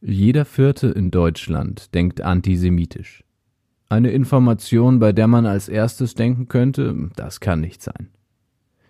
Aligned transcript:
Jeder 0.00 0.44
Vierte 0.44 0.86
in 0.88 1.10
Deutschland 1.10 1.92
denkt 1.92 2.20
antisemitisch. 2.20 3.24
Eine 3.88 4.10
Information, 4.10 5.00
bei 5.00 5.12
der 5.12 5.26
man 5.26 5.44
als 5.44 5.68
erstes 5.68 6.14
denken 6.14 6.46
könnte, 6.46 7.10
das 7.16 7.40
kann 7.40 7.60
nicht 7.60 7.82
sein. 7.82 8.10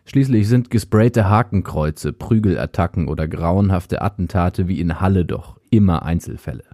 Schließlich 0.05 0.49
sind 0.49 0.71
gesprayte 0.71 1.29
Hakenkreuze, 1.29 2.13
Prügelattacken 2.13 3.09
oder 3.09 3.27
grauenhafte 3.27 4.03
Attentate 4.03 4.69
wie 4.69 4.81
in 4.81 5.01
Halle 5.01 5.25
doch 5.25 5.59
immer 5.71 6.03
Einzelfälle. 6.03 6.65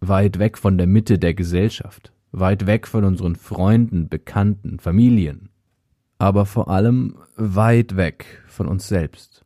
Weit 0.00 0.38
weg 0.38 0.58
von 0.58 0.76
der 0.76 0.86
Mitte 0.86 1.18
der 1.18 1.32
Gesellschaft, 1.32 2.12
weit 2.32 2.66
weg 2.66 2.86
von 2.86 3.04
unseren 3.04 3.36
Freunden, 3.36 4.10
Bekannten, 4.10 4.78
Familien, 4.78 5.48
aber 6.18 6.44
vor 6.44 6.68
allem 6.68 7.16
weit 7.36 7.96
weg 7.96 8.42
von 8.46 8.66
uns 8.66 8.88
selbst. 8.88 9.44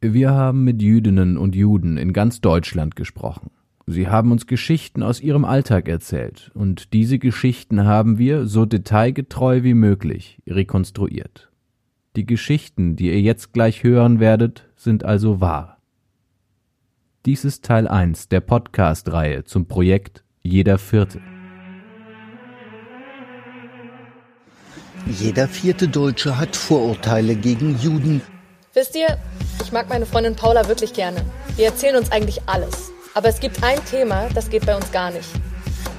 Wir 0.00 0.30
haben 0.30 0.64
mit 0.64 0.80
Jüdinnen 0.80 1.36
und 1.36 1.54
Juden 1.54 1.98
in 1.98 2.14
ganz 2.14 2.40
Deutschland 2.40 2.96
gesprochen. 2.96 3.50
Sie 3.86 4.08
haben 4.08 4.32
uns 4.32 4.46
Geschichten 4.46 5.02
aus 5.02 5.20
ihrem 5.20 5.44
Alltag 5.44 5.88
erzählt, 5.88 6.50
und 6.54 6.94
diese 6.94 7.18
Geschichten 7.18 7.84
haben 7.84 8.16
wir, 8.16 8.46
so 8.46 8.64
detailgetreu 8.64 9.62
wie 9.62 9.74
möglich, 9.74 10.38
rekonstruiert. 10.46 11.50
Die 12.16 12.24
Geschichten, 12.24 12.96
die 12.96 13.08
ihr 13.08 13.20
jetzt 13.20 13.52
gleich 13.52 13.82
hören 13.82 14.20
werdet, 14.20 14.70
sind 14.76 15.04
also 15.04 15.40
wahr. 15.42 15.78
Dies 17.26 17.44
ist 17.44 17.64
Teil 17.64 17.86
1 17.86 18.28
der 18.28 18.40
Podcast-Reihe 18.40 19.44
zum 19.44 19.66
Projekt 19.66 20.24
Jeder 20.42 20.78
Vierte. 20.78 21.20
Jeder 25.06 25.46
vierte 25.46 25.88
Deutsche 25.88 26.38
hat 26.38 26.56
Vorurteile 26.56 27.34
gegen 27.34 27.78
Juden. 27.78 28.22
Wisst 28.72 28.96
ihr, 28.96 29.18
ich 29.62 29.72
mag 29.72 29.90
meine 29.90 30.06
Freundin 30.06 30.34
Paula 30.34 30.66
wirklich 30.68 30.94
gerne. 30.94 31.22
Wir 31.56 31.66
erzählen 31.66 31.96
uns 31.96 32.10
eigentlich 32.10 32.40
alles. 32.46 32.93
Aber 33.14 33.28
es 33.28 33.38
gibt 33.38 33.62
ein 33.62 33.78
Thema, 33.84 34.28
das 34.34 34.50
geht 34.50 34.66
bei 34.66 34.74
uns 34.74 34.90
gar 34.90 35.10
nicht. 35.12 35.28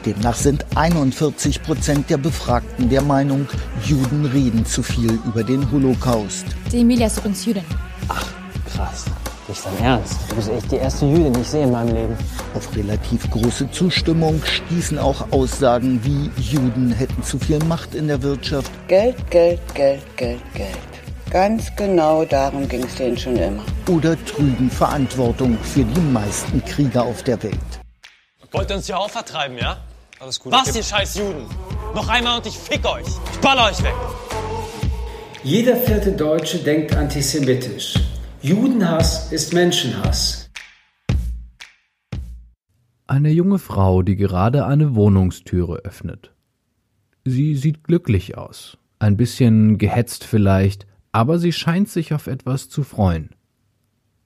Demnach 0.06 0.36
sind 0.36 0.66
41 0.76 1.64
Prozent 1.64 2.10
der 2.10 2.18
Befragten 2.18 2.90
der 2.90 3.02
Meinung, 3.02 3.48
Juden 3.86 4.26
reden 4.26 4.66
zu 4.66 4.84
viel 4.84 5.18
über 5.26 5.44
den 5.44 5.72
Holocaust. 5.72 6.46
Die 6.72 6.82
Emilia 6.82 7.08
ist 7.08 7.18
übrigens 7.18 7.46
Jüdin. 7.46 7.64
Ach, 8.10 8.28
krass. 8.72 9.06
Nicht 9.48 9.66
dein 9.66 9.84
Ernst. 9.84 10.18
Du 10.30 10.36
bist 10.36 10.50
echt 10.50 10.72
die 10.72 10.76
erste 10.76 11.06
Jüdin, 11.06 11.34
die 11.34 11.40
ich 11.40 11.48
sehe 11.48 11.64
in 11.64 11.72
meinem 11.72 11.96
Leben. 11.96 12.18
Auf 12.54 12.76
relativ 12.76 13.30
große 13.32 13.72
Zustimmung 13.72 14.42
stießen 14.44 14.98
auch 15.00 15.32
Aussagen 15.32 16.02
wie 16.04 16.30
Juden 16.42 16.92
hätten 16.92 17.24
zu 17.24 17.40
viel 17.40 17.60
Macht 17.66 17.96
in 17.96 18.08
der 18.08 18.22
Wirtschaft. 18.22 18.72
Geld, 18.88 19.16
Geld, 19.32 19.62
Geld, 19.74 20.04
Geld, 20.18 20.42
Geld. 20.54 20.95
Ganz 21.36 21.76
genau 21.76 22.24
darum 22.24 22.66
ging 22.70 22.86
es 22.86 22.96
denen 22.96 23.18
schon 23.18 23.36
immer. 23.36 23.62
Oder 23.90 24.16
trügen 24.24 24.70
Verantwortung 24.70 25.58
für 25.58 25.84
die 25.84 26.00
meisten 26.00 26.64
Kriege 26.64 27.02
auf 27.02 27.24
der 27.24 27.44
Welt. 27.44 27.60
Wollt 28.54 28.70
ihr 28.70 28.78
uns 28.78 28.86
hier 28.86 28.98
auch 28.98 29.10
vertreiben, 29.10 29.58
ja? 29.58 29.76
Alles 30.22 30.40
gut. 30.40 30.54
Was, 30.54 30.70
okay. 30.70 30.78
ihr 30.78 30.84
scheiß 30.86 31.18
Juden? 31.18 31.46
Noch 31.94 32.08
einmal 32.08 32.38
und 32.38 32.48
ich 32.48 32.58
fick 32.58 32.86
euch. 32.86 33.06
Ich 33.34 33.40
baller 33.42 33.66
euch 33.66 33.84
weg. 33.84 33.94
Jeder 35.44 35.76
vierte 35.76 36.14
Deutsche 36.14 36.60
denkt 36.60 36.96
antisemitisch. 36.96 37.96
Judenhass 38.42 39.34
ist 39.34 39.54
Menschenhass. 39.54 40.50
Eine 43.08 43.32
junge 43.32 43.60
Frau, 43.60 44.04
die 44.04 44.16
gerade 44.16 44.66
eine 44.66 44.96
Wohnungstüre 44.96 45.80
öffnet. 45.80 46.32
Sie 47.26 47.56
sieht 47.56 47.84
glücklich 47.84 48.38
aus, 48.38 48.78
ein 49.00 49.18
bisschen 49.18 49.78
gehetzt 49.78 50.24
vielleicht, 50.24 50.88
aber 51.16 51.40
sie 51.40 51.54
scheint 51.54 51.88
sich 51.88 52.14
auf 52.14 52.28
etwas 52.28 52.68
zu 52.68 52.84
freuen. 52.84 53.30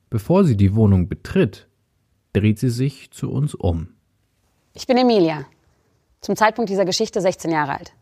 Bevor 0.09 0.44
sie 0.44 0.58
die 0.58 0.73
Wohnung 0.73 1.08
betritt, 1.08 1.68
dreht 2.34 2.58
sie 2.58 2.72
sich 2.72 3.12
zu 3.12 3.30
uns 3.30 3.54
um. 3.54 3.94
Ich 4.73 4.88
bin 4.88 4.98
Emilia, 4.98 5.45
zum 6.20 6.36
Zeitpunkt 6.36 6.72
dieser 6.72 6.86
Geschichte 6.86 7.22
16 7.22 7.52
Jahre 7.52 7.73
alt. 7.73 7.94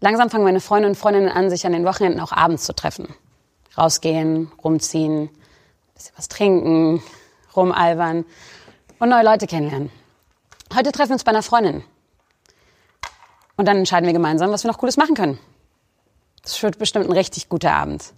Langsam 0.00 0.30
fangen 0.30 0.44
meine 0.44 0.62
Freunde 0.62 0.88
und 0.88 0.94
Freundinnen 0.94 1.28
an, 1.28 1.50
sich 1.50 1.66
an 1.66 1.72
den 1.72 1.84
Wochenenden 1.84 2.18
auch 2.20 2.32
abends 2.32 2.64
zu 2.64 2.74
treffen. 2.74 3.08
Rausgehen, 3.76 4.50
rumziehen, 4.64 5.28
bisschen 5.94 6.16
was 6.16 6.28
trinken, 6.28 7.02
rumalbern 7.54 8.24
und 9.00 9.08
neue 9.10 9.22
Leute 9.24 9.46
kennenlernen. 9.46 9.90
Heute 10.74 10.92
treffen 10.92 11.10
wir 11.10 11.16
uns 11.16 11.24
bei 11.24 11.32
einer 11.32 11.42
Freundin. 11.42 11.82
Und 13.58 13.68
dann 13.68 13.76
entscheiden 13.76 14.06
wir 14.06 14.14
gemeinsam, 14.14 14.50
was 14.50 14.64
wir 14.64 14.70
noch 14.70 14.78
Cooles 14.78 14.96
machen 14.96 15.14
können. 15.14 15.38
Das 16.46 16.62
wird 16.62 16.78
bestimmt 16.78 17.06
ein 17.06 17.12
richtig 17.12 17.48
guter 17.48 17.72
Abend. 17.72 18.14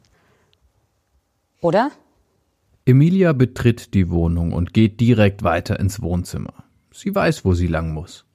Oder? 1.62 1.90
Emilia 2.84 3.32
betritt 3.32 3.94
die 3.94 4.10
Wohnung 4.10 4.52
und 4.52 4.74
geht 4.74 5.00
direkt 5.00 5.42
weiter 5.42 5.80
ins 5.80 6.02
Wohnzimmer. 6.02 6.52
Sie 6.92 7.14
weiß, 7.14 7.46
wo 7.46 7.54
sie 7.54 7.66
lang 7.66 7.92
muss. 7.92 8.26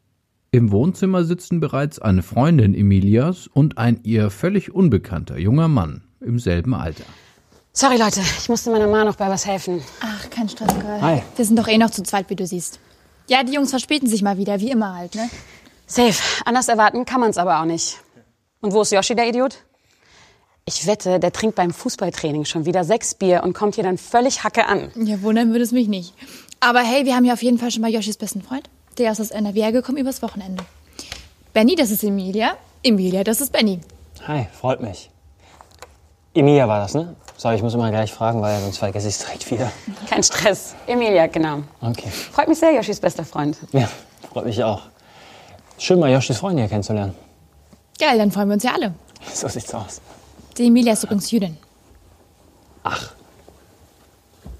Im 0.49 0.71
Wohnzimmer 0.71 1.23
sitzen 1.23 1.59
bereits 1.59 1.99
eine 1.99 2.23
Freundin 2.23 2.73
Emilias 2.73 3.47
und 3.47 3.77
ein 3.77 3.99
ihr 4.03 4.31
völlig 4.31 4.73
unbekannter 4.73 5.37
junger 5.37 5.67
Mann 5.67 6.03
im 6.21 6.39
selben 6.39 6.73
Alter. 6.73 7.05
Sorry 7.71 7.97
Leute, 7.97 8.21
ich 8.21 8.49
musste 8.49 8.71
meiner 8.71 8.87
Mama 8.87 9.05
noch 9.05 9.15
bei 9.15 9.29
was 9.29 9.45
helfen. 9.45 9.81
Ach, 10.01 10.27
kein 10.31 10.49
Stress, 10.49 10.73
Girl. 10.79 11.01
Hi. 11.01 11.23
Wir 11.35 11.45
sind 11.45 11.57
doch 11.57 11.67
eh 11.67 11.77
noch 11.77 11.91
zu 11.91 12.01
zweit, 12.01 12.29
wie 12.31 12.35
du 12.35 12.47
siehst. 12.47 12.79
Ja, 13.27 13.43
die 13.43 13.53
Jungs 13.53 13.69
verspäten 13.69 14.07
sich 14.07 14.23
mal 14.23 14.37
wieder, 14.37 14.59
wie 14.59 14.71
immer 14.71 14.95
halt, 14.95 15.13
ne? 15.13 15.29
Safe. 15.85 16.19
Anders 16.45 16.67
erwarten 16.67 17.05
kann 17.05 17.21
man 17.21 17.29
es 17.29 17.37
aber 17.37 17.61
auch 17.61 17.65
nicht. 17.65 17.99
Und 18.61 18.73
wo 18.73 18.81
ist 18.81 18.91
Yoshi, 18.91 19.15
der 19.15 19.29
Idiot? 19.29 19.63
Ich 20.66 20.88
wette, 20.88 21.19
der 21.19 21.34
trinkt 21.34 21.57
beim 21.57 21.72
Fußballtraining 21.72 22.46
schon 22.46 22.66
wieder 22.66 22.85
sechs 22.85 23.16
Bier 23.16 23.44
und 23.44 23.53
kommt 23.53 23.75
hier 23.75 23.84
dann 23.84 23.97
völlig 23.97 24.46
Hacke 24.46 24.66
an. 24.66 24.91
Ja, 24.96 25.22
wundern 25.22 25.51
würde 25.51 25.63
es 25.63 25.74
mich 25.74 25.90
nicht. 25.90 26.13
Aber 26.62 26.79
hey, 26.79 27.06
wir 27.06 27.16
haben 27.16 27.25
ja 27.25 27.34
auf 27.34 27.44
jeden 27.44 27.57
Fall 27.57 27.69
schon 27.69 27.81
mal 27.81 27.91
Joshis 27.91 28.16
besten 28.16 28.41
Freund. 28.41 28.69
Der 28.97 29.12
ist 29.12 29.19
aus 29.19 29.31
NRW 29.31 29.72
gekommen 29.73 29.97
übers 29.97 30.22
Wochenende. 30.22 30.63
Benny, 31.53 31.75
das 31.75 31.91
ist 31.91 32.03
Emilia. 32.03 32.56
Emilia, 32.81 33.25
das 33.25 33.41
ist 33.41 33.52
Benny. 33.52 33.81
Hi, 34.25 34.47
freut 34.57 34.81
mich. 34.81 35.09
Emilia 36.34 36.66
war 36.68 36.79
das, 36.79 36.94
ne? 36.94 37.13
Sorry, 37.35 37.57
ich 37.57 37.62
muss 37.62 37.73
immer 37.73 37.91
gleich 37.91 38.13
fragen, 38.13 38.41
weil 38.41 38.62
sonst 38.62 38.78
vergesse 38.78 39.09
ich 39.09 39.16
es 39.16 39.19
direkt 39.25 39.52
wieder. 39.52 39.69
Kein 40.09 40.23
Stress. 40.23 40.75
Emilia, 40.88 41.28
genau. 41.28 41.63
Okay. 41.81 42.09
Freut 42.09 42.47
mich 42.47 42.59
sehr, 42.59 42.73
Joshis 42.73 43.02
bester 43.02 43.25
Freund. 43.25 43.57
Ja, 43.73 43.90
freut 44.31 44.46
mich 44.46 44.63
auch. 44.63 44.84
Schön, 45.78 46.00
mal 46.00 46.09
Joshis 46.12 46.38
Freunde 46.38 46.62
hier 46.62 46.69
kennenzulernen. 46.69 47.13
Geil, 48.00 48.18
dann 48.18 48.31
freuen 48.31 48.47
wir 48.47 48.53
uns 48.53 48.63
ja 48.63 48.72
alle. 48.73 48.94
So 49.34 49.47
sieht's 49.47 49.73
aus. 49.73 50.02
Die 50.58 50.68
Emilia 50.68 50.94
ist 50.94 51.03
übrigens 51.03 51.31
Jüdin. 51.31 51.58
Ach. 52.84 53.14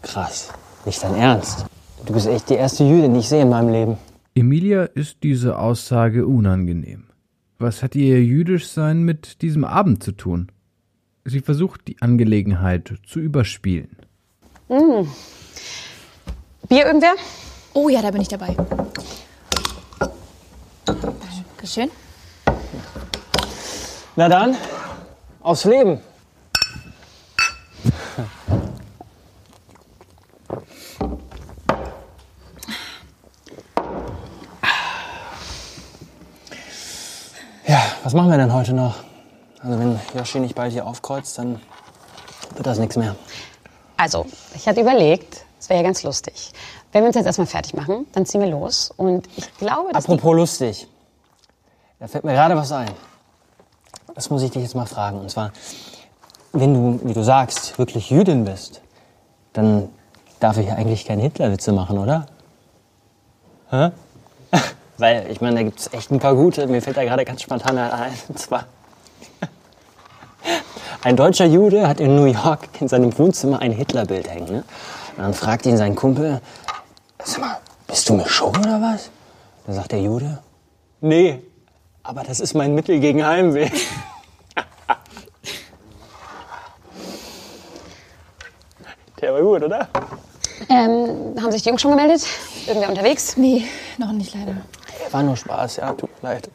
Krass. 0.02 0.50
Nicht 0.86 1.04
dein 1.04 1.16
Ernst. 1.16 1.66
Du 2.06 2.14
bist 2.14 2.28
echt 2.28 2.50
die 2.50 2.56
erste 2.56 2.84
Jüdin, 2.84 3.14
die 3.14 3.20
ich 3.20 3.30
sehe 3.30 3.44
in 3.44 3.50
meinem 3.50 3.70
Leben. 3.70 3.98
Emilia 4.36 4.84
ist 4.84 5.18
diese 5.24 5.60
Aussage 5.60 6.26
unangenehm. 6.26 7.06
Was 7.60 7.84
hat 7.84 7.96
ihr 7.96 8.24
jüdisch 8.24 8.68
sein 8.68 9.04
mit 9.04 9.42
diesem 9.42 9.64
Abend 9.64 10.04
zu 10.04 10.12
tun? 10.12 10.52
Sie 11.26 11.40
versucht 11.40 11.88
die 11.88 12.02
Angelegenheit 12.02 12.96
zu 13.08 13.20
überspielen. 13.20 13.96
Mm. 14.68 15.08
Bier 16.68 16.88
irgendwer? 16.88 17.14
Oh 17.74 17.88
ja, 17.88 18.02
da 18.02 18.12
bin 18.12 18.22
ich 18.22 18.28
dabei. 18.28 18.56
Dankeschön. 20.86 21.90
Na 24.16 24.28
dann, 24.28 24.56
aufs 25.44 25.66
Leben. 25.66 26.02
Ja, 37.68 37.82
was 38.04 38.14
machen 38.14 38.30
wir 38.32 38.38
denn 38.38 38.54
heute 38.54 38.74
noch? 38.74 38.96
Also 39.62 39.80
wenn 39.80 40.00
Yoshi 40.16 40.40
nicht 40.40 40.56
bald 40.56 40.72
hier 40.74 40.88
aufkreuzt, 40.88 41.38
dann 41.38 41.62
wird 42.56 42.66
das 42.66 42.78
nichts 42.78 42.96
mehr. 42.96 43.16
Also, 43.98 44.26
ich 44.56 44.68
hatte 44.68 44.82
überlegt, 44.82 45.46
es 45.60 45.70
wäre 45.70 45.80
ja 45.80 45.84
ganz 45.84 46.04
lustig. 46.04 46.52
Wenn 46.92 47.04
wir 47.04 47.08
uns 47.08 47.16
jetzt 47.16 47.26
erstmal 47.26 47.48
fertig 47.48 47.74
machen, 47.74 48.06
dann 48.12 48.26
ziehen 48.26 48.42
wir 48.42 48.50
los. 48.50 48.92
Und 48.96 49.28
ich 49.38 49.54
glaube, 49.58 49.94
dass. 49.94 50.06
Apropos 50.06 50.36
lustig. 50.36 50.88
Da 52.00 52.08
fällt 52.08 52.26
mir 52.26 52.34
gerade 52.34 52.56
was 52.56 52.72
ein. 52.72 52.92
Das 54.16 54.30
muss 54.30 54.44
ich 54.44 54.52
dich 54.52 54.62
jetzt 54.62 54.76
mal 54.76 54.86
fragen. 54.86 55.20
Und 55.20 55.30
zwar, 55.30 55.52
wenn 56.52 56.74
du, 56.74 57.00
wie 57.04 57.14
du 57.14 57.24
sagst, 57.24 57.78
wirklich 57.80 58.10
Jüdin 58.10 58.46
bist, 58.46 58.82
dann 59.54 59.90
darf 60.40 60.58
ich 60.58 60.68
ja 60.68 60.76
eigentlich 60.76 61.06
keine 61.06 61.22
Hitlerwitze 61.22 61.72
machen, 61.72 61.98
oder? 61.98 62.26
Hä? 63.70 63.92
Weil, 64.98 65.30
ich 65.32 65.42
meine, 65.42 65.56
da 65.56 65.64
gibt 65.64 65.80
es 65.80 65.94
echt 65.94 66.12
ein 66.12 66.20
paar 66.20 66.36
gute. 66.36 66.68
Mir 66.68 66.82
fällt 66.82 66.98
da 66.98 67.04
gerade 67.04 67.26
ganz 67.26 67.42
spontan 67.42 67.78
ein. 67.78 68.14
Und 68.28 68.38
zwar, 68.38 68.66
ein 71.04 71.16
deutscher 71.16 71.46
Jude 71.46 71.88
hat 71.88 72.00
in 72.00 72.16
New 72.16 72.26
York 72.26 72.70
in 72.80 72.88
seinem 72.88 73.18
Wohnzimmer 73.18 73.60
ein 73.60 73.72
Hitlerbild 73.72 74.30
hängen. 74.30 74.52
Ne? 74.52 74.64
Und 75.18 75.24
dann 75.24 75.34
fragt 75.34 75.66
ihn 75.66 75.78
sein 75.78 75.96
Kumpel, 75.96 76.42
sag 77.24 77.42
mal, 77.42 77.58
bist 77.88 78.10
du 78.10 78.14
Mischung 78.14 78.50
oder 78.50 78.82
was? 78.82 79.10
Da 79.66 79.74
sagt 79.74 79.92
der 79.92 80.02
Jude, 80.02 80.40
nee, 81.02 81.42
aber 82.04 82.24
das 82.24 82.40
ist 82.40 82.54
mein 82.54 82.76
Mittel 82.76 83.00
gegen 83.00 83.26
Heimweh. 83.26 83.70
Der 89.24 89.34
war 89.34 89.42
gut, 89.42 89.64
oder? 89.64 89.88
Ähm, 90.68 91.34
haben 91.42 91.52
sich 91.54 91.62
die 91.62 91.70
Jungs 91.70 91.82
schon 91.82 91.92
gemeldet? 91.92 92.28
Irgendwer 92.68 92.90
unterwegs? 92.90 93.38
Nee, 93.38 93.64
noch 93.98 94.12
nicht 94.12 94.36
leider. 94.36 94.58
War 95.12 95.24
nur 95.24 95.38
Spaß, 95.38 95.78
ja, 95.78 95.94
tut 95.94 96.10
mir 96.22 96.32
leid. 96.32 96.50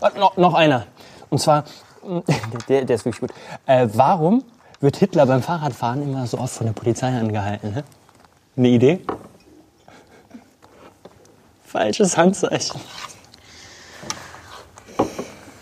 Ah, 0.00 0.10
noch, 0.16 0.36
noch 0.36 0.54
einer. 0.54 0.86
Und 1.28 1.40
zwar, 1.40 1.64
der, 2.68 2.84
der 2.84 2.94
ist 2.94 3.04
wirklich 3.04 3.18
gut. 3.18 3.32
Äh, 3.66 3.88
warum 3.94 4.44
wird 4.78 4.98
Hitler 4.98 5.26
beim 5.26 5.42
Fahrradfahren 5.42 6.04
immer 6.04 6.24
so 6.28 6.38
oft 6.38 6.54
von 6.54 6.66
der 6.66 6.72
Polizei 6.72 7.08
angehalten? 7.08 7.74
Hä? 7.74 7.82
Eine 8.56 8.68
Idee? 8.68 9.00
Falsches 11.64 12.16
Handzeichen. 12.16 12.80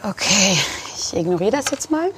Okay, 0.03 0.59
ich 0.95 1.17
ignoriere 1.17 1.53
das 1.53 1.71
jetzt 1.71 1.91
mal. 1.91 2.11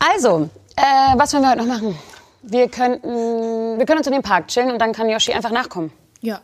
Also, 0.00 0.50
äh, 0.76 1.18
was 1.18 1.32
wollen 1.32 1.42
wir 1.42 1.50
heute 1.50 1.58
noch 1.58 1.66
machen? 1.66 1.98
Wir 2.42 2.68
könnten, 2.68 3.78
wir 3.78 3.86
können 3.86 3.98
uns 3.98 4.06
in 4.06 4.12
den 4.12 4.22
Park 4.22 4.48
chillen 4.48 4.70
und 4.70 4.78
dann 4.80 4.92
kann 4.92 5.08
Yoshi 5.08 5.32
einfach 5.32 5.50
nachkommen. 5.50 5.92
Ja. 6.20 6.40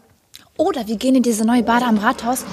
Oder 0.56 0.86
wir 0.86 0.96
gehen 0.96 1.14
in 1.14 1.22
diese 1.22 1.44
neue 1.44 1.62
Bade 1.62 1.86
am 1.86 1.98
Rathaus. 1.98 2.44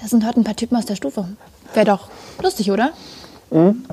Da 0.00 0.06
sind 0.06 0.26
heute 0.26 0.40
ein 0.40 0.44
paar 0.44 0.56
Typen 0.56 0.76
aus 0.76 0.86
der 0.86 0.96
Stufe. 0.96 1.26
Wäre 1.74 1.86
doch 1.86 2.08
lustig, 2.42 2.70
oder? 2.70 2.90
Mhm. 3.50 3.84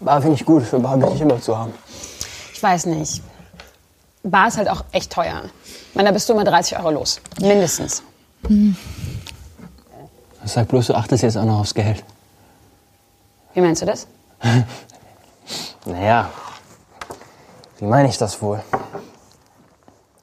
Bar 0.00 0.20
finde 0.20 0.36
ich 0.36 0.44
gut, 0.44 0.62
für 0.62 0.78
Bar 0.78 0.96
bin 0.96 1.12
ich 1.12 1.20
immer 1.20 1.40
zu 1.40 1.56
haben. 1.56 1.72
Ich 2.52 2.62
weiß 2.62 2.86
nicht. 2.86 3.22
Bar 4.22 4.48
ist 4.48 4.56
halt 4.56 4.68
auch 4.68 4.84
echt 4.92 5.12
teuer. 5.12 5.42
Ich 5.90 5.94
meine, 5.94 6.08
da 6.08 6.12
bist 6.12 6.28
du 6.28 6.32
immer 6.32 6.44
30 6.44 6.78
Euro 6.78 6.90
los. 6.90 7.20
Mindestens. 7.40 8.02
Hm. 8.46 8.76
Sag 10.44 10.68
bloß, 10.68 10.88
du 10.88 10.94
achtest 10.94 11.22
jetzt 11.22 11.36
auch 11.36 11.44
noch 11.44 11.60
aufs 11.60 11.74
Geld. 11.74 12.04
Wie 13.54 13.60
meinst 13.60 13.82
du 13.82 13.86
das? 13.86 14.06
Naja, 15.86 16.30
wie 17.78 17.84
meine 17.84 18.08
ich 18.08 18.18
das 18.18 18.40
wohl? 18.40 18.62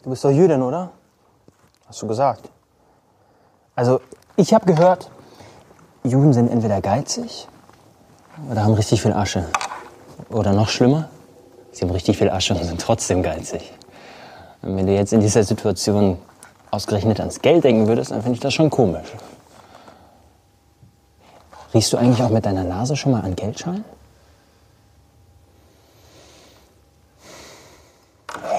Du 0.03 0.09
bist 0.09 0.23
doch 0.23 0.31
Jüdin, 0.31 0.61
oder? 0.61 0.91
Hast 1.87 2.01
du 2.01 2.07
gesagt. 2.07 2.49
Also, 3.75 4.01
ich 4.35 4.53
habe 4.53 4.65
gehört, 4.65 5.09
Juden 6.03 6.33
sind 6.33 6.49
entweder 6.49 6.81
geizig 6.81 7.47
oder 8.49 8.63
haben 8.63 8.73
richtig 8.73 9.01
viel 9.01 9.13
Asche. 9.13 9.45
Oder 10.29 10.53
noch 10.53 10.69
schlimmer, 10.69 11.09
sie 11.71 11.83
haben 11.83 11.91
richtig 11.91 12.17
viel 12.17 12.29
Asche 12.29 12.53
und 12.53 12.63
sind 12.63 12.81
trotzdem 12.81 13.23
geizig. 13.23 13.73
Und 14.61 14.75
wenn 14.75 14.87
du 14.87 14.93
jetzt 14.93 15.13
in 15.13 15.21
dieser 15.21 15.43
Situation 15.43 16.17
ausgerechnet 16.71 17.19
ans 17.19 17.41
Geld 17.41 17.63
denken 17.63 17.87
würdest, 17.87 18.11
dann 18.11 18.21
finde 18.21 18.35
ich 18.35 18.39
das 18.39 18.53
schon 18.53 18.69
komisch. 18.69 19.13
Riechst 21.73 21.93
du 21.93 21.97
eigentlich 21.97 22.21
auch 22.23 22.29
mit 22.29 22.45
deiner 22.45 22.63
Nase 22.63 22.95
schon 22.95 23.11
mal 23.11 23.21
an 23.21 23.35
Geldschein? 23.35 23.83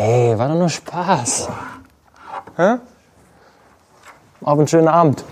Hey, 0.06 0.38
war 0.38 0.48
doch 0.48 0.56
nur 0.56 0.68
Spaß. 0.68 1.48
Hä? 2.58 2.74
Auf 4.42 4.58
einen 4.58 4.68
schönen 4.68 4.88
Abend. 4.88 5.24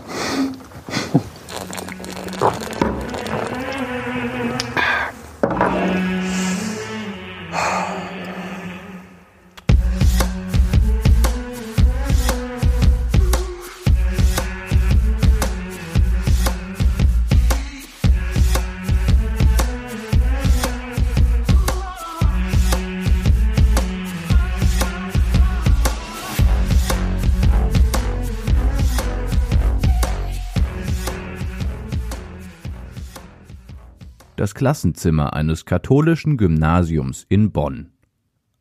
Das 34.42 34.56
Klassenzimmer 34.56 35.34
eines 35.34 35.66
katholischen 35.66 36.36
Gymnasiums 36.36 37.24
in 37.28 37.52
Bonn. 37.52 37.92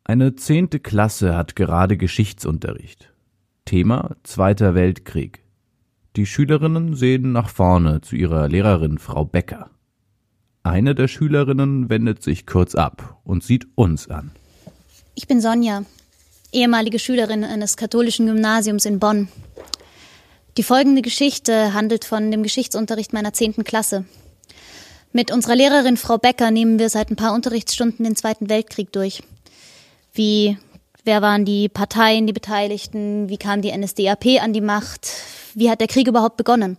Eine 0.03 0.35
zehnte 0.35 0.79
Klasse 0.79 1.35
hat 1.35 1.55
gerade 1.55 1.97
Geschichtsunterricht. 1.97 3.11
Thema 3.65 4.15
Zweiter 4.21 4.75
Weltkrieg. 4.75 5.43
Die 6.17 6.27
Schülerinnen 6.27 6.93
sehen 6.95 7.31
nach 7.31 7.49
vorne 7.49 8.01
zu 8.01 8.15
ihrer 8.15 8.47
Lehrerin 8.47 8.99
Frau 8.99 9.25
Becker. 9.25 9.71
Eine 10.61 10.93
der 10.93 11.07
Schülerinnen 11.07 11.89
wendet 11.89 12.21
sich 12.21 12.45
kurz 12.45 12.75
ab 12.75 13.19
und 13.23 13.43
sieht 13.43 13.67
uns 13.73 14.07
an. 14.07 14.29
Ich 15.15 15.25
bin 15.25 15.41
Sonja, 15.41 15.83
ehemalige 16.51 16.99
Schülerin 16.99 17.43
eines 17.43 17.75
katholischen 17.75 18.27
Gymnasiums 18.27 18.85
in 18.85 18.99
Bonn. 18.99 19.29
Die 20.57 20.63
folgende 20.63 21.01
Geschichte 21.01 21.73
handelt 21.73 22.05
von 22.05 22.29
dem 22.29 22.43
Geschichtsunterricht 22.43 23.13
meiner 23.13 23.33
zehnten 23.33 23.63
Klasse. 23.63 24.05
Mit 25.13 25.29
unserer 25.29 25.55
Lehrerin 25.55 25.97
Frau 25.97 26.17
Becker 26.17 26.51
nehmen 26.51 26.79
wir 26.79 26.89
seit 26.89 27.11
ein 27.11 27.17
paar 27.17 27.33
Unterrichtsstunden 27.33 28.05
den 28.05 28.15
Zweiten 28.15 28.47
Weltkrieg 28.47 28.93
durch. 28.93 29.21
Wie, 30.13 30.57
wer 31.03 31.21
waren 31.21 31.43
die 31.43 31.67
Parteien, 31.67 32.27
die 32.27 32.33
Beteiligten? 32.33 33.27
Wie 33.27 33.37
kam 33.37 33.61
die 33.61 33.77
NSDAP 33.77 34.41
an 34.41 34.53
die 34.53 34.61
Macht? 34.61 35.09
Wie 35.53 35.69
hat 35.69 35.81
der 35.81 35.89
Krieg 35.89 36.07
überhaupt 36.07 36.37
begonnen? 36.37 36.77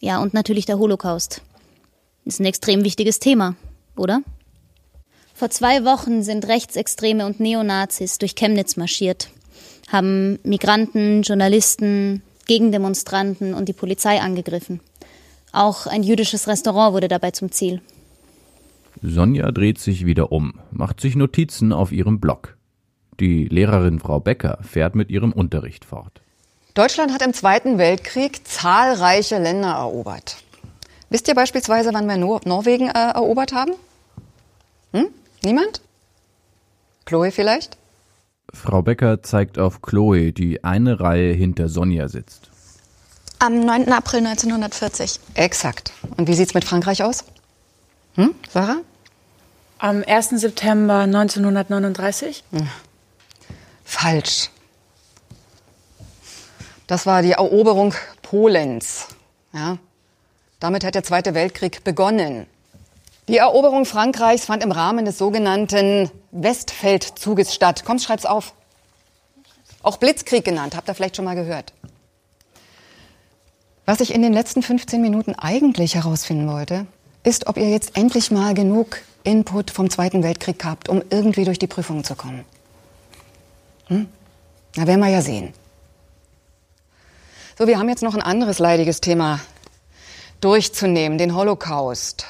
Ja, 0.00 0.20
und 0.20 0.34
natürlich 0.34 0.66
der 0.66 0.78
Holocaust. 0.78 1.42
Ist 2.24 2.40
ein 2.40 2.44
extrem 2.44 2.82
wichtiges 2.82 3.20
Thema, 3.20 3.54
oder? 3.96 4.20
Vor 5.32 5.50
zwei 5.50 5.84
Wochen 5.84 6.24
sind 6.24 6.48
Rechtsextreme 6.48 7.24
und 7.24 7.38
Neonazis 7.38 8.18
durch 8.18 8.34
Chemnitz 8.34 8.76
marschiert, 8.76 9.28
haben 9.86 10.40
Migranten, 10.42 11.22
Journalisten, 11.22 12.22
Gegendemonstranten 12.48 13.54
und 13.54 13.68
die 13.68 13.72
Polizei 13.72 14.20
angegriffen. 14.20 14.80
Auch 15.52 15.86
ein 15.86 16.02
jüdisches 16.02 16.46
Restaurant 16.46 16.92
wurde 16.92 17.08
dabei 17.08 17.30
zum 17.30 17.50
Ziel. 17.50 17.80
Sonja 19.02 19.50
dreht 19.52 19.78
sich 19.78 20.06
wieder 20.06 20.32
um, 20.32 20.54
macht 20.70 21.00
sich 21.00 21.16
Notizen 21.16 21.72
auf 21.72 21.92
ihrem 21.92 22.20
Blog. 22.20 22.56
Die 23.20 23.46
Lehrerin 23.46 23.98
Frau 23.98 24.20
Becker 24.20 24.58
fährt 24.62 24.94
mit 24.94 25.10
ihrem 25.10 25.32
Unterricht 25.32 25.84
fort. 25.84 26.20
Deutschland 26.74 27.12
hat 27.12 27.22
im 27.22 27.32
Zweiten 27.32 27.78
Weltkrieg 27.78 28.46
zahlreiche 28.46 29.38
Länder 29.38 29.70
erobert. 29.70 30.36
Wisst 31.10 31.26
ihr 31.26 31.34
beispielsweise, 31.34 31.90
wann 31.92 32.06
wir 32.06 32.16
Nor 32.16 32.40
Norwegen 32.44 32.88
äh, 32.88 33.12
erobert 33.14 33.52
haben? 33.52 33.72
Hm? 34.92 35.08
Niemand? 35.42 35.80
Chloe 37.06 37.30
vielleicht? 37.30 37.78
Frau 38.52 38.82
Becker 38.82 39.22
zeigt 39.22 39.58
auf 39.58 39.82
Chloe, 39.82 40.32
die 40.32 40.62
eine 40.64 41.00
Reihe 41.00 41.32
hinter 41.32 41.68
Sonja 41.68 42.08
sitzt. 42.08 42.50
Am 43.40 43.60
9. 43.60 43.92
April 43.92 44.26
1940. 44.26 45.20
Exakt. 45.34 45.92
Und 46.16 46.26
wie 46.26 46.34
sieht's 46.34 46.54
mit 46.54 46.64
Frankreich 46.64 47.02
aus? 47.04 47.24
Hm, 48.14 48.34
Sarah? 48.52 48.78
Am 49.78 50.02
1. 50.04 50.30
September 50.30 51.00
1939? 51.00 52.42
Hm. 52.50 52.68
Falsch. 53.84 54.50
Das 56.88 57.06
war 57.06 57.22
die 57.22 57.32
Eroberung 57.32 57.94
Polens. 58.22 59.06
Ja. 59.52 59.78
Damit 60.58 60.82
hat 60.82 60.96
der 60.96 61.04
Zweite 61.04 61.34
Weltkrieg 61.34 61.84
begonnen. 61.84 62.46
Die 63.28 63.36
Eroberung 63.36 63.84
Frankreichs 63.84 64.46
fand 64.46 64.64
im 64.64 64.72
Rahmen 64.72 65.04
des 65.04 65.18
sogenannten 65.18 66.10
Westfeldzuges 66.32 67.54
statt. 67.54 67.82
Komm, 67.84 68.00
schreib's 68.00 68.26
auf. 68.26 68.52
Auch 69.82 69.98
Blitzkrieg 69.98 70.44
genannt, 70.44 70.74
habt 70.74 70.88
ihr 70.88 70.94
vielleicht 70.94 71.14
schon 71.14 71.24
mal 71.24 71.36
gehört. 71.36 71.72
Was 73.88 74.00
ich 74.00 74.12
in 74.12 74.20
den 74.20 74.34
letzten 74.34 74.62
15 74.62 75.00
Minuten 75.00 75.34
eigentlich 75.34 75.94
herausfinden 75.94 76.46
wollte, 76.46 76.84
ist, 77.24 77.46
ob 77.46 77.56
ihr 77.56 77.70
jetzt 77.70 77.96
endlich 77.96 78.30
mal 78.30 78.52
genug 78.52 78.98
Input 79.24 79.70
vom 79.70 79.88
Zweiten 79.88 80.22
Weltkrieg 80.22 80.62
habt, 80.62 80.90
um 80.90 81.02
irgendwie 81.08 81.46
durch 81.46 81.58
die 81.58 81.68
Prüfung 81.68 82.04
zu 82.04 82.14
kommen. 82.14 82.44
Hm? 83.86 84.06
Na, 84.76 84.86
werden 84.86 85.00
wir 85.00 85.08
ja 85.08 85.22
sehen. 85.22 85.54
So, 87.56 87.66
wir 87.66 87.78
haben 87.78 87.88
jetzt 87.88 88.02
noch 88.02 88.14
ein 88.14 88.20
anderes 88.20 88.58
leidiges 88.58 89.00
Thema 89.00 89.40
durchzunehmen, 90.42 91.16
den 91.16 91.34
Holocaust. 91.34 92.26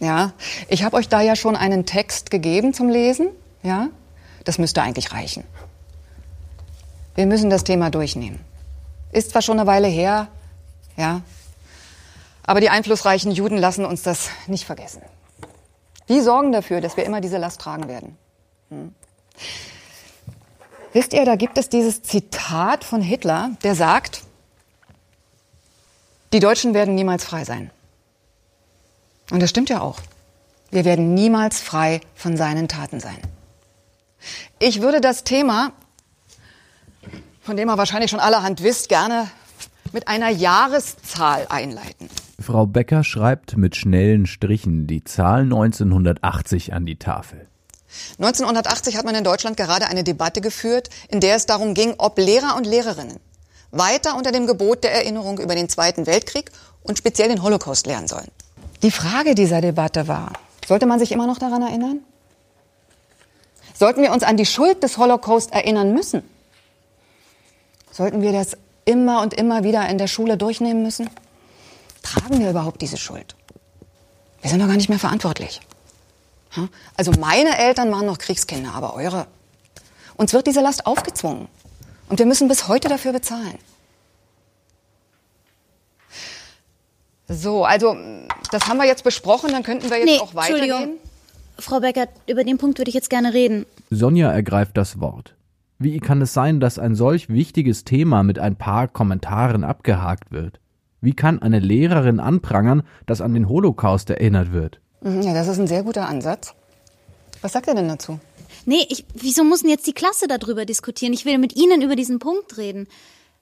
Ja, 0.00 0.32
ich 0.66 0.82
habe 0.82 0.96
euch 0.96 1.08
da 1.08 1.20
ja 1.20 1.36
schon 1.36 1.54
einen 1.54 1.86
Text 1.86 2.32
gegeben 2.32 2.74
zum 2.74 2.88
Lesen. 2.88 3.28
Ja, 3.62 3.90
das 4.42 4.58
müsste 4.58 4.82
eigentlich 4.82 5.12
reichen. 5.12 5.44
Wir 7.14 7.26
müssen 7.26 7.48
das 7.48 7.62
Thema 7.62 7.90
durchnehmen. 7.90 8.40
Ist 9.12 9.30
zwar 9.30 9.40
schon 9.40 9.60
eine 9.60 9.68
Weile 9.68 9.86
her, 9.86 10.26
ja, 10.96 11.22
aber 12.42 12.60
die 12.60 12.70
einflussreichen 12.70 13.32
Juden 13.32 13.56
lassen 13.56 13.84
uns 13.84 14.02
das 14.02 14.30
nicht 14.46 14.64
vergessen. 14.64 15.02
Die 16.08 16.20
sorgen 16.20 16.52
dafür, 16.52 16.80
dass 16.80 16.96
wir 16.96 17.04
immer 17.04 17.20
diese 17.20 17.38
Last 17.38 17.60
tragen 17.60 17.88
werden. 17.88 18.18
Hm. 18.68 18.94
Wisst 20.92 21.12
ihr, 21.12 21.24
da 21.24 21.36
gibt 21.36 21.58
es 21.58 21.68
dieses 21.68 22.02
Zitat 22.02 22.84
von 22.84 23.00
Hitler, 23.00 23.50
der 23.62 23.74
sagt, 23.74 24.22
die 26.32 26.40
Deutschen 26.40 26.74
werden 26.74 26.94
niemals 26.94 27.24
frei 27.24 27.44
sein. 27.44 27.70
Und 29.30 29.40
das 29.40 29.50
stimmt 29.50 29.70
ja 29.70 29.80
auch. 29.80 29.98
Wir 30.70 30.84
werden 30.84 31.14
niemals 31.14 31.60
frei 31.60 32.00
von 32.14 32.36
seinen 32.36 32.68
Taten 32.68 33.00
sein. 33.00 33.18
Ich 34.58 34.82
würde 34.82 35.00
das 35.00 35.24
Thema 35.24 35.72
von 37.44 37.58
dem 37.58 37.68
ihr 37.68 37.76
wahrscheinlich 37.76 38.10
schon 38.10 38.20
allerhand 38.20 38.62
wisst, 38.62 38.88
gerne 38.88 39.30
mit 39.94 40.08
einer 40.08 40.28
Jahreszahl 40.28 41.46
einleiten. 41.48 42.10
Frau 42.40 42.66
Becker 42.66 43.04
schreibt 43.04 43.56
mit 43.56 43.76
schnellen 43.76 44.26
Strichen 44.26 44.86
die 44.88 45.04
Zahl 45.04 45.42
1980 45.42 46.74
an 46.74 46.84
die 46.84 46.98
Tafel. 46.98 47.46
1980 48.18 48.96
hat 48.96 49.04
man 49.04 49.14
in 49.14 49.22
Deutschland 49.22 49.56
gerade 49.56 49.86
eine 49.86 50.02
Debatte 50.02 50.40
geführt, 50.40 50.90
in 51.08 51.20
der 51.20 51.36
es 51.36 51.46
darum 51.46 51.74
ging, 51.74 51.94
ob 51.98 52.18
Lehrer 52.18 52.56
und 52.56 52.66
Lehrerinnen 52.66 53.20
weiter 53.70 54.16
unter 54.16 54.32
dem 54.32 54.46
Gebot 54.46 54.84
der 54.84 54.92
Erinnerung 54.92 55.38
über 55.38 55.54
den 55.54 55.68
Zweiten 55.68 56.06
Weltkrieg 56.06 56.50
und 56.82 56.98
speziell 56.98 57.28
den 57.28 57.42
Holocaust 57.42 57.86
lernen 57.86 58.08
sollen. 58.08 58.28
Die 58.82 58.90
Frage 58.90 59.34
dieser 59.34 59.60
Debatte 59.60 60.08
war, 60.08 60.32
sollte 60.66 60.86
man 60.86 60.98
sich 60.98 61.12
immer 61.12 61.26
noch 61.26 61.38
daran 61.38 61.62
erinnern? 61.62 62.00
Sollten 63.74 64.02
wir 64.02 64.12
uns 64.12 64.22
an 64.22 64.36
die 64.36 64.46
Schuld 64.46 64.82
des 64.82 64.98
Holocaust 64.98 65.52
erinnern 65.52 65.92
müssen? 65.92 66.22
Sollten 67.90 68.22
wir 68.22 68.32
das 68.32 68.56
immer 68.84 69.22
und 69.22 69.34
immer 69.34 69.64
wieder 69.64 69.88
in 69.88 69.98
der 69.98 70.06
Schule 70.06 70.36
durchnehmen 70.36 70.82
müssen? 70.82 71.08
Tragen 72.02 72.40
wir 72.40 72.50
überhaupt 72.50 72.82
diese 72.82 72.96
Schuld? 72.96 73.34
Wir 74.42 74.50
sind 74.50 74.60
doch 74.60 74.66
gar 74.66 74.76
nicht 74.76 74.88
mehr 74.88 74.98
verantwortlich. 74.98 75.60
Also 76.96 77.12
meine 77.12 77.58
Eltern 77.58 77.90
waren 77.90 78.06
noch 78.06 78.18
Kriegskinder, 78.18 78.74
aber 78.74 78.94
eure. 78.94 79.26
Uns 80.16 80.32
wird 80.32 80.46
diese 80.46 80.60
Last 80.60 80.86
aufgezwungen. 80.86 81.48
Und 82.08 82.18
wir 82.18 82.26
müssen 82.26 82.48
bis 82.48 82.68
heute 82.68 82.88
dafür 82.88 83.12
bezahlen. 83.12 83.58
So, 87.26 87.64
also 87.64 87.96
das 88.50 88.68
haben 88.68 88.76
wir 88.76 88.86
jetzt 88.86 89.02
besprochen, 89.02 89.50
dann 89.50 89.62
könnten 89.62 89.88
wir 89.88 89.96
jetzt 89.96 90.06
nee, 90.06 90.18
auch 90.18 90.34
weitergehen. 90.34 90.70
Entschuldigung. 90.70 90.98
Frau 91.58 91.80
Becker, 91.80 92.08
über 92.26 92.44
den 92.44 92.58
Punkt 92.58 92.78
würde 92.78 92.90
ich 92.90 92.94
jetzt 92.94 93.08
gerne 93.10 93.32
reden. 93.32 93.64
Sonja 93.90 94.30
ergreift 94.30 94.76
das 94.76 95.00
Wort. 95.00 95.33
Wie 95.78 95.98
kann 95.98 96.22
es 96.22 96.32
sein, 96.32 96.60
dass 96.60 96.78
ein 96.78 96.94
solch 96.94 97.28
wichtiges 97.28 97.84
Thema 97.84 98.22
mit 98.22 98.38
ein 98.38 98.56
paar 98.56 98.88
Kommentaren 98.88 99.64
abgehakt 99.64 100.30
wird? 100.30 100.60
Wie 101.00 101.14
kann 101.14 101.42
eine 101.42 101.58
Lehrerin 101.58 102.20
anprangern, 102.20 102.82
dass 103.06 103.20
an 103.20 103.34
den 103.34 103.48
Holocaust 103.48 104.08
erinnert 104.08 104.52
wird? 104.52 104.80
Mhm, 105.02 105.22
ja, 105.22 105.34
das 105.34 105.48
ist 105.48 105.58
ein 105.58 105.66
sehr 105.66 105.82
guter 105.82 106.08
Ansatz. 106.08 106.54
Was 107.42 107.52
sagt 107.52 107.68
er 107.68 107.74
denn 107.74 107.88
dazu? 107.88 108.18
Nee, 108.64 108.86
ich, 108.88 109.04
wieso 109.14 109.44
muss 109.44 109.60
denn 109.60 109.70
jetzt 109.70 109.86
die 109.86 109.92
Klasse 109.92 110.28
darüber 110.28 110.64
diskutieren? 110.64 111.12
Ich 111.12 111.26
will 111.26 111.36
mit 111.38 111.56
Ihnen 111.56 111.82
über 111.82 111.96
diesen 111.96 112.18
Punkt 112.18 112.56
reden. 112.56 112.86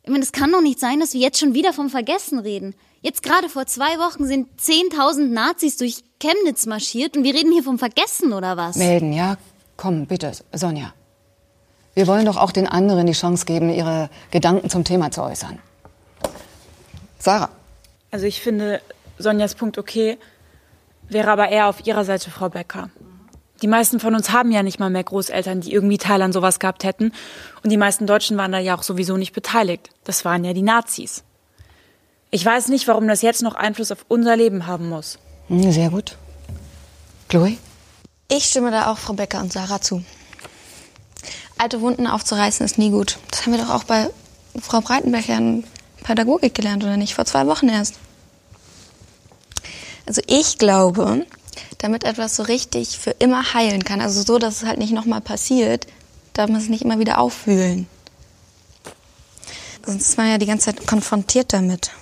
Ich 0.03 0.11
meine, 0.11 0.25
es 0.25 0.33
kann 0.33 0.51
doch 0.51 0.63
nicht 0.63 0.81
sein, 0.81 0.99
dass 0.99 1.15
wir 1.15 1.21
jetzt 1.21 1.39
schon 1.39 1.55
wieder 1.55 1.73
vom 1.73 1.89
Vergessen 1.89 2.41
reden. 2.41 2.75
Jetzt 3.03 3.23
gerade 3.23 3.49
vor 3.49 3.67
zwei 3.67 3.99
Wochen 3.99 4.27
sind 4.27 4.49
10.000 4.61 5.29
Nazis 5.29 5.77
durch 5.77 6.03
Chemnitz 6.19 6.67
marschiert 6.67 7.17
und 7.17 7.23
wir 7.23 7.35
reden 7.35 7.53
hier 7.53 7.63
vom 7.63 7.79
Vergessen 7.79 8.33
oder 8.33 8.57
was? 8.57 8.77
Melden, 8.77 9.13
ja? 9.13 9.37
Komm, 9.77 10.07
bitte, 10.07 10.33
Sonja. 10.53 10.93
Wir 11.95 12.07
wollen 12.07 12.25
doch 12.25 12.37
auch 12.37 12.53
den 12.53 12.67
anderen 12.67 13.07
die 13.07 13.13
Chance 13.13 13.45
geben, 13.45 13.71
ihre 13.71 14.09
Gedanken 14.31 14.71
zum 14.71 14.85
Thema 14.85 15.11
zu 15.11 15.23
äußern. 15.23 15.59
Sarah. 17.19 17.51
Also 18.11 18.27
ich 18.27 18.41
finde 18.41 18.81
Sonjas 19.19 19.55
Punkt 19.55 19.79
okay, 19.79 20.19
wäre 21.09 21.31
aber 21.31 21.49
eher 21.49 21.69
auf 21.69 21.87
ihrer 21.87 22.05
Seite 22.05 22.31
Frau 22.31 22.49
Becker. 22.49 22.91
Die 23.63 23.69
meisten 23.69 24.01
von 24.01 24.15
uns 24.15 24.33
haben 24.33 24.51
ja 24.51 24.63
nicht 24.65 24.81
mal 24.81 24.91
mehr 24.91 25.05
Großeltern, 25.05 25.61
die 25.61 25.73
irgendwie 25.73 25.99
Teil 25.99 26.21
an 26.23 26.33
sowas 26.33 26.59
gehabt 26.59 26.83
hätten. 26.83 27.13
Und 27.63 27.71
die 27.71 27.77
meisten 27.77 28.09
Deutschen 28.09 28.37
waren 28.37 28.51
da 28.51 28.59
ja 28.59 28.77
auch 28.77 28.83
sowieso 28.83 29.17
nicht 29.17 29.33
beteiligt. 29.33 29.91
Das 30.03 30.25
waren 30.25 30.45
ja 30.45 30.53
die 30.53 30.63
Nazis. 30.63 31.23
Ich 32.33 32.45
weiß 32.45 32.69
nicht, 32.69 32.89
warum 32.89 33.07
das 33.07 33.23
jetzt 33.23 33.43
noch 33.43 33.55
Einfluss 33.55 33.93
auf 33.93 34.05
unser 34.09 34.37
Leben 34.37 34.67
haben 34.67 34.89
muss. 34.89 35.19
Sehr 35.49 35.91
gut. 35.91 36.17
Chloe? 37.29 37.59
Ich 38.29 38.47
stimme 38.47 38.73
da 38.73 38.91
auch 38.91 38.99
Frau 38.99 39.13
Becker 39.13 39.41
und 39.41 39.53
Sarah 39.53 39.81
zu. 39.81 40.03
Alte 41.63 41.81
Wunden 41.81 42.09
aufzureißen 42.09 42.67
ist 42.67 42.77
nie 42.77 42.91
gut. 42.91 43.21
Das 43.31 43.47
haben 43.47 43.53
wir 43.53 43.63
doch 43.63 43.71
auch 43.71 43.85
bei 43.85 44.11
Frau 44.61 44.81
Breitenbecher 44.81 45.39
in 45.39 45.63
Pädagogik 46.03 46.57
gelernt, 46.57 46.83
oder 46.83 46.97
nicht? 46.97 47.15
Vor 47.15 47.25
zwei 47.25 47.47
Wochen 47.47 47.69
erst. 47.69 47.95
Also 50.05 50.23
ich 50.27 50.59
glaube, 50.59 51.25
damit 51.79 52.03
etwas 52.03 52.35
so 52.35 52.43
richtig 52.43 52.99
für 52.99 53.13
immer 53.13 53.55
heilen 53.55 53.85
kann, 53.85 54.01
also 54.01 54.23
so, 54.23 54.41
dass 54.41 54.57
es 54.57 54.69
halt 54.69 54.79
nicht 54.79 54.93
nochmal 54.93 55.21
passiert, 55.21 55.87
darf 56.33 56.51
man 56.51 56.61
es 56.61 56.69
nicht 56.69 56.83
immer 56.83 56.99
wieder 56.99 57.21
aufwühlen. 57.21 57.87
Sonst 59.87 60.09
ist 60.09 60.19
man 60.19 60.31
ja 60.31 60.39
die 60.39 60.47
ganze 60.47 60.75
Zeit 60.75 60.85
konfrontiert 60.85 61.53
damit. 61.53 61.93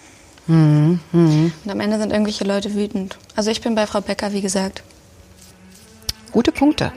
Mhm. 0.47 1.01
Mhm. 1.13 1.53
Und 1.63 1.71
am 1.71 1.81
Ende 1.81 1.99
sind 1.99 2.13
irgendwelche 2.13 2.45
Leute 2.45 2.75
wütend. 2.75 3.19
Also 3.37 3.51
ich 3.51 3.61
bin 3.61 3.75
bei 3.75 3.87
Frau 3.87 4.01
Becker, 4.01 4.33
wie 4.33 4.41
gesagt. 4.41 4.83
Gute 6.33 6.51
Punkte. 6.51 6.93